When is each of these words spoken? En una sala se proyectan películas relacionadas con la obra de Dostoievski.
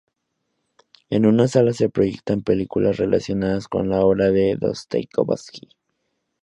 En 1.11 1.27
una 1.27 1.47
sala 1.47 1.73
se 1.73 1.87
proyectan 1.87 2.41
películas 2.41 2.97
relacionadas 2.97 3.67
con 3.67 3.87
la 3.89 4.01
obra 4.03 4.31
de 4.31 4.57
Dostoievski. 4.59 5.69